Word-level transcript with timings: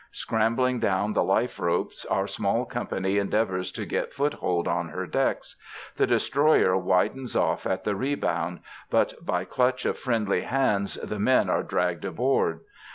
Scrambling 0.11 0.79
down 0.79 1.13
the 1.13 1.23
life 1.23 1.59
ropes, 1.59 2.05
our 2.07 2.25
small 2.25 2.65
company 2.65 3.19
endeavors 3.19 3.71
to 3.73 3.85
get 3.85 4.15
foothold 4.15 4.67
on 4.67 4.89
her 4.89 5.05
decks. 5.05 5.57
The 5.97 6.07
destroyer 6.07 6.75
widens 6.75 7.35
off 7.35 7.67
at 7.67 7.83
the 7.83 7.95
rebound, 7.95 8.61
but 8.89 9.23
by 9.23 9.45
clutch 9.45 9.85
of 9.85 9.99
friendly 9.99 10.41
hands 10.41 10.95
the 10.95 11.19
men 11.19 11.51
are 11.51 11.61
dragged 11.61 12.03
aboard. 12.03 12.61